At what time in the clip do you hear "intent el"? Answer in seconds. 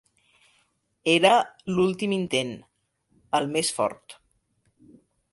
2.17-3.49